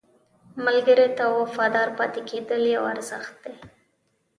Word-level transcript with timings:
ملګری 0.65 1.07
ته 1.17 1.25
وفادار 1.39 1.87
پاتې 1.97 2.21
کېدل 2.29 2.61
یو 2.75 2.83
ارزښت 2.93 3.33
دی 3.43 3.55